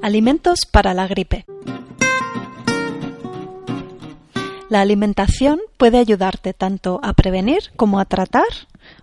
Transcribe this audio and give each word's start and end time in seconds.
Alimentos 0.00 0.60
para 0.70 0.94
la 0.94 1.08
gripe. 1.08 1.44
La 4.68 4.80
alimentación 4.80 5.60
puede 5.76 5.98
ayudarte 5.98 6.54
tanto 6.54 7.00
a 7.02 7.14
prevenir 7.14 7.70
como 7.76 7.98
a 7.98 8.04
tratar 8.04 8.44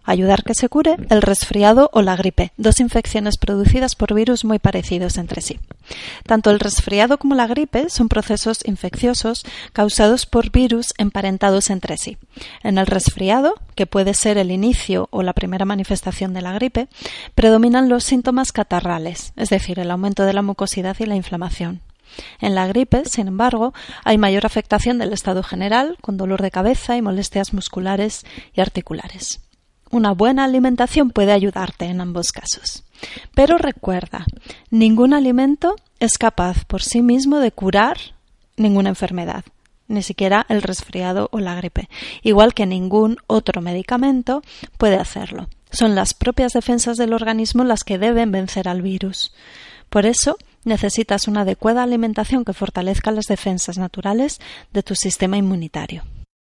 ayudar 0.05 0.43
que 0.43 0.53
se 0.53 0.69
cure 0.69 0.95
el 1.09 1.21
resfriado 1.21 1.89
o 1.93 2.01
la 2.01 2.15
gripe, 2.15 2.51
dos 2.57 2.79
infecciones 2.79 3.37
producidas 3.37 3.95
por 3.95 4.13
virus 4.13 4.45
muy 4.45 4.59
parecidos 4.59 5.17
entre 5.17 5.41
sí. 5.41 5.59
Tanto 6.25 6.51
el 6.51 6.59
resfriado 6.59 7.17
como 7.17 7.35
la 7.35 7.47
gripe 7.47 7.89
son 7.89 8.09
procesos 8.09 8.59
infecciosos 8.65 9.43
causados 9.73 10.25
por 10.25 10.51
virus 10.51 10.93
emparentados 10.97 11.69
entre 11.69 11.97
sí. 11.97 12.17
En 12.63 12.77
el 12.77 12.87
resfriado, 12.87 13.55
que 13.75 13.85
puede 13.85 14.13
ser 14.13 14.37
el 14.37 14.51
inicio 14.51 15.07
o 15.11 15.23
la 15.23 15.33
primera 15.33 15.65
manifestación 15.65 16.33
de 16.33 16.41
la 16.41 16.53
gripe, 16.53 16.87
predominan 17.33 17.89
los 17.89 18.03
síntomas 18.03 18.51
catarrales, 18.51 19.33
es 19.35 19.49
decir, 19.49 19.79
el 19.79 19.91
aumento 19.91 20.25
de 20.25 20.33
la 20.33 20.41
mucosidad 20.41 20.95
y 20.99 21.05
la 21.05 21.15
inflamación. 21.15 21.81
En 22.39 22.55
la 22.55 22.67
gripe, 22.67 23.03
sin 23.05 23.27
embargo, 23.27 23.73
hay 24.03 24.17
mayor 24.17 24.45
afectación 24.45 24.97
del 24.97 25.13
estado 25.13 25.43
general, 25.43 25.97
con 26.01 26.17
dolor 26.17 26.41
de 26.41 26.51
cabeza 26.51 26.95
y 26.95 27.01
molestias 27.01 27.53
musculares 27.53 28.25
y 28.53 28.61
articulares. 28.61 29.41
Una 29.95 30.11
buena 30.11 30.43
alimentación 30.43 31.09
puede 31.09 31.31
ayudarte 31.31 31.85
en 31.85 32.01
ambos 32.01 32.33
casos. 32.33 32.83
Pero 33.33 33.57
recuerda, 33.57 34.25
ningún 34.69 35.13
alimento 35.13 35.77
es 36.01 36.17
capaz 36.17 36.65
por 36.65 36.83
sí 36.83 37.01
mismo 37.01 37.39
de 37.39 37.53
curar 37.53 37.95
ninguna 38.57 38.89
enfermedad, 38.89 39.45
ni 39.87 40.03
siquiera 40.03 40.45
el 40.49 40.63
resfriado 40.63 41.29
o 41.31 41.39
la 41.39 41.55
gripe, 41.55 41.87
igual 42.23 42.53
que 42.53 42.65
ningún 42.65 43.15
otro 43.27 43.61
medicamento 43.61 44.41
puede 44.77 44.97
hacerlo. 44.97 45.47
Son 45.71 45.95
las 45.95 46.13
propias 46.13 46.51
defensas 46.51 46.97
del 46.97 47.13
organismo 47.13 47.63
las 47.63 47.85
que 47.85 47.97
deben 47.97 48.33
vencer 48.33 48.67
al 48.67 48.81
virus. 48.81 49.33
Por 49.89 50.05
eso, 50.05 50.35
necesitas 50.65 51.29
una 51.29 51.43
adecuada 51.43 51.83
alimentación 51.83 52.43
que 52.43 52.51
fortalezca 52.51 53.11
las 53.11 53.27
defensas 53.27 53.77
naturales 53.77 54.41
de 54.73 54.83
tu 54.83 54.93
sistema 54.93 55.37
inmunitario. 55.37 56.03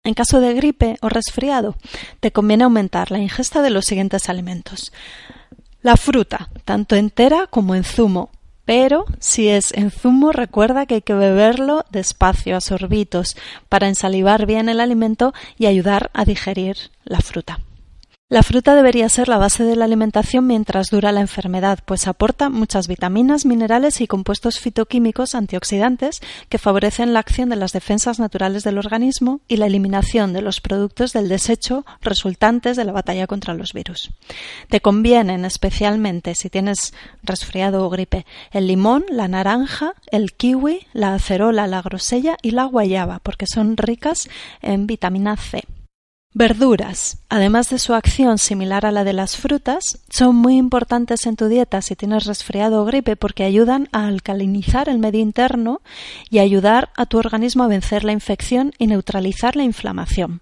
En 0.04 0.16
caso 0.16 0.40
de 0.40 0.56
gripe 0.56 0.98
o 1.02 1.10
resfriado, 1.10 1.76
te 2.22 2.32
conviene 2.32 2.64
aumentar 2.64 3.12
la 3.12 3.20
ingesta 3.20 3.62
de 3.62 3.70
los 3.70 3.86
siguientes 3.86 4.30
alimentos. 4.30 4.92
La 5.84 5.96
fruta, 5.96 6.50
tanto 6.66 6.96
entera 6.96 7.46
como 7.46 7.76
en 7.76 7.84
zumo, 7.84 8.32
pero 8.66 9.06
si 9.20 9.50
es 9.50 9.72
en 9.74 9.92
zumo 9.92 10.32
recuerda 10.32 10.88
que 10.88 10.96
hay 10.96 11.02
que 11.02 11.14
beberlo 11.14 11.86
despacio, 11.92 12.58
a 12.58 12.62
sorbitos, 12.62 13.38
para 13.70 13.88
ensalivar 13.88 14.48
bien 14.48 14.70
el 14.70 14.80
alimento 14.80 15.36
y 15.60 15.68
ayudar 15.68 16.10
a 16.14 16.26
digerir 16.26 16.78
la 17.04 17.20
fruta. 17.20 17.60
La 18.32 18.44
fruta 18.44 18.76
debería 18.76 19.10
ser 19.10 19.28
la 19.28 19.38
base 19.38 19.66
de 19.66 19.76
la 19.76 19.84
alimentación 19.84 20.48
mientras 20.48 20.88
dura 20.88 21.12
la 21.12 21.20
enfermedad, 21.20 21.80
pues 21.84 22.08
aporta 22.08 22.50
muchas 22.50 22.88
vitaminas, 22.88 23.46
minerales 23.46 24.00
y 24.00 24.08
compuestos 24.08 24.58
fitoquímicos 24.58 25.36
antioxidantes 25.36 26.22
que 26.48 26.58
favorecen 26.58 27.11
la 27.11 27.20
acción 27.20 27.50
de 27.50 27.58
las 27.58 27.73
defensas 27.73 28.20
naturales 28.20 28.64
del 28.64 28.78
organismo 28.78 29.42
y 29.50 29.58
la 29.58 29.66
eliminación 29.66 30.32
de 30.32 30.42
los 30.42 30.61
productos 30.61 31.11
del 31.11 31.28
desecho 31.28 31.86
resultantes 32.00 32.78
de 32.78 32.86
la 32.86 32.94
batalla 32.94 33.28
contra 33.28 33.54
los 33.54 33.73
virus. 33.73 34.11
Te 34.70 34.80
convienen 34.80 35.44
especialmente 35.44 36.34
si 36.34 36.50
tienes 36.50 36.94
resfriado 37.23 37.86
o 37.86 37.89
gripe 37.89 38.26
el 38.54 38.66
limón, 38.66 39.04
la 39.10 39.28
naranja, 39.28 39.94
el 40.10 40.32
kiwi, 40.32 40.88
la 40.94 41.16
acerola, 41.16 41.67
la 41.67 41.82
grosella 41.82 42.38
y 42.42 42.52
la 42.52 42.64
guayaba, 42.64 43.20
porque 43.20 43.45
son 43.45 43.76
ricas 43.76 44.30
en 44.61 44.88
vitamina 44.88 45.36
C. 45.36 45.66
Verduras, 46.33 47.17
además 47.27 47.69
de 47.69 47.77
su 47.77 47.93
acción 47.93 48.37
similar 48.37 48.86
a 48.86 48.92
la 48.92 49.03
de 49.03 49.11
las 49.11 49.36
frutas, 49.36 49.99
son 50.09 50.37
muy 50.37 50.55
importantes 50.55 51.25
en 51.25 51.36
tu 51.36 51.49
dieta 51.49 51.81
si 51.81 51.97
tienes 51.97 52.23
resfriado 52.23 52.81
o 52.81 52.86
gripe 52.86 53.17
porque 53.17 53.43
ayudan 53.43 53.89
a 53.92 54.08
alcalinizar 54.08 54.87
el 54.87 54.97
medio 54.97 55.19
interno 55.19 55.81
y 56.30 56.39
ayudar 56.39 56.89
a 56.95 57.05
tu 57.05 57.17
organismo 57.17 57.64
a 57.64 57.67
vencer 57.67 58.05
la 58.05 58.14
infección 58.14 58.71
y 58.77 58.87
neutralizar 58.87 59.58
la 59.58 59.64
inflamación. 59.64 60.39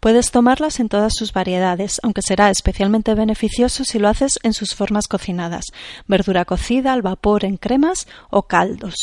Puedes 0.00 0.30
tomarlas 0.30 0.80
en 0.80 0.88
todas 0.88 1.12
sus 1.14 1.34
variedades, 1.34 2.00
aunque 2.02 2.22
será 2.22 2.48
especialmente 2.48 3.14
beneficioso 3.14 3.84
si 3.84 3.98
lo 3.98 4.08
haces 4.08 4.38
en 4.42 4.54
sus 4.54 4.74
formas 4.74 5.08
cocinadas, 5.08 5.66
verdura 6.06 6.46
cocida, 6.46 6.94
al 6.94 7.02
vapor, 7.02 7.44
en 7.44 7.58
cremas 7.58 8.08
o 8.30 8.44
caldos. 8.44 8.94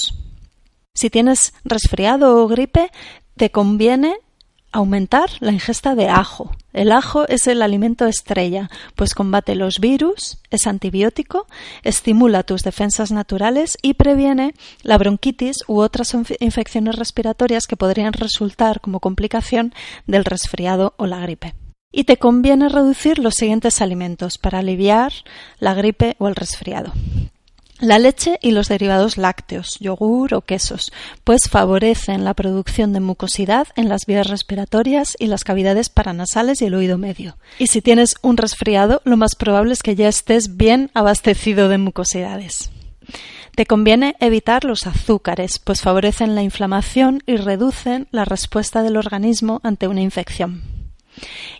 Si 0.96 1.12
tienes 1.12 1.54
resfriado 1.64 2.44
o 2.44 2.48
gripe, 2.48 2.90
te 3.38 3.52
conviene 3.52 4.18
Aumentar 4.72 5.32
la 5.40 5.52
ingesta 5.52 5.96
de 5.96 6.10
ajo. 6.10 6.52
El 6.74 6.92
ajo 6.92 7.28
es 7.28 7.48
el 7.48 7.64
alimento 7.64 8.06
estrella, 8.06 8.70
pues 8.96 9.16
combate 9.16 9.56
los 9.56 9.80
virus, 9.80 10.38
es 10.52 10.68
antibiótico, 10.68 11.48
estimula 11.82 12.44
tus 12.44 12.62
defensas 12.62 13.12
naturales 13.12 13.80
y 13.82 13.96
previene 13.96 14.54
la 14.84 15.00
bronquitis 15.00 15.58
u 15.68 15.80
otras 15.80 16.16
infecciones 16.40 16.98
respiratorias 16.98 17.66
que 17.66 17.78
podrían 17.78 18.14
resultar 18.14 18.80
como 18.80 19.00
complicación 19.00 19.74
del 20.06 20.24
resfriado 20.24 20.94
o 20.98 21.08
la 21.08 21.20
gripe. 21.20 21.56
Y 21.92 22.04
te 22.04 22.18
conviene 22.18 22.70
reducir 22.70 23.18
los 23.18 23.34
siguientes 23.34 23.82
alimentos 23.82 24.38
para 24.38 24.60
aliviar 24.60 25.12
la 25.58 25.74
gripe 25.74 26.16
o 26.20 26.28
el 26.28 26.36
resfriado. 26.36 26.94
La 27.80 27.98
leche 27.98 28.38
y 28.42 28.52
los 28.52 28.68
derivados 28.68 29.18
lácteos, 29.18 29.78
yogur 29.80 30.34
o 30.34 30.42
quesos, 30.42 30.92
pues 31.24 31.44
favorecen 31.50 32.26
la 32.26 32.34
producción 32.34 32.92
de 32.92 33.00
mucosidad 33.00 33.68
en 33.78 33.88
las 33.88 34.06
vías 34.06 34.28
respiratorias 34.28 35.16
y 35.18 35.28
las 35.28 35.46
cavidades 35.46 35.88
paranasales 35.88 36.62
y 36.62 36.66
el 36.66 36.76
oído 36.76 36.98
medio. 36.98 37.38
Y 37.58 37.68
si 37.68 37.82
tienes 37.82 38.16
un 38.22 38.36
resfriado, 38.36 39.02
lo 39.06 39.16
más 39.16 39.36
probable 39.36 39.72
es 39.72 39.82
que 39.82 39.96
ya 39.96 40.10
estés 40.10 40.58
bien 40.58 40.92
abastecido 40.94 41.70
de 41.70 41.78
mucosidades. 41.78 42.70
Te 43.56 43.66
conviene 43.66 44.18
evitar 44.20 44.66
los 44.66 44.86
azúcares, 44.86 45.58
pues 45.60 45.82
favorecen 45.82 46.36
la 46.36 46.44
inflamación 46.44 47.24
y 47.26 47.38
reducen 47.38 48.10
la 48.12 48.26
respuesta 48.26 48.84
del 48.84 48.98
organismo 48.98 49.62
ante 49.64 49.88
una 49.88 50.02
infección. 50.02 50.64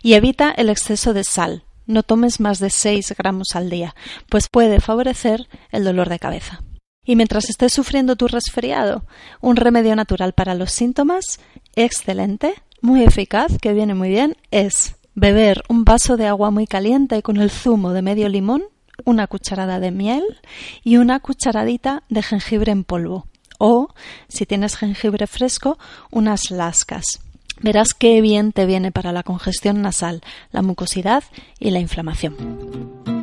Y 0.02 0.14
evita 0.14 0.50
el 0.50 0.68
exceso 0.68 1.14
de 1.14 1.24
sal, 1.24 1.64
no 1.90 2.02
tomes 2.02 2.40
más 2.40 2.58
de 2.58 2.70
6 2.70 3.14
gramos 3.18 3.48
al 3.54 3.68
día, 3.68 3.94
pues 4.28 4.48
puede 4.48 4.80
favorecer 4.80 5.48
el 5.70 5.84
dolor 5.84 6.08
de 6.08 6.18
cabeza. 6.18 6.62
Y 7.04 7.16
mientras 7.16 7.48
estés 7.48 7.72
sufriendo 7.72 8.16
tu 8.16 8.28
resfriado, 8.28 9.04
un 9.40 9.56
remedio 9.56 9.96
natural 9.96 10.32
para 10.32 10.54
los 10.54 10.70
síntomas, 10.70 11.40
excelente, 11.74 12.54
muy 12.82 13.02
eficaz, 13.02 13.58
que 13.60 13.72
viene 13.72 13.94
muy 13.94 14.10
bien, 14.10 14.36
es 14.50 14.96
beber 15.14 15.62
un 15.68 15.84
vaso 15.84 16.16
de 16.16 16.26
agua 16.26 16.50
muy 16.50 16.66
caliente 16.66 17.22
con 17.22 17.36
el 17.38 17.50
zumo 17.50 17.92
de 17.92 18.02
medio 18.02 18.28
limón, 18.28 18.64
una 19.04 19.26
cucharada 19.26 19.80
de 19.80 19.90
miel 19.90 20.22
y 20.84 20.98
una 20.98 21.20
cucharadita 21.20 22.04
de 22.08 22.22
jengibre 22.22 22.72
en 22.72 22.84
polvo. 22.84 23.26
O, 23.58 23.88
si 24.28 24.46
tienes 24.46 24.76
jengibre 24.76 25.26
fresco, 25.26 25.78
unas 26.10 26.50
lascas. 26.50 27.04
Verás 27.62 27.88
qué 27.92 28.20
bien 28.20 28.52
te 28.52 28.66
viene 28.66 28.90
para 28.90 29.12
la 29.12 29.22
congestión 29.22 29.82
nasal, 29.82 30.22
la 30.50 30.62
mucosidad 30.62 31.24
y 31.58 31.70
la 31.70 31.80
inflamación. 31.80 33.19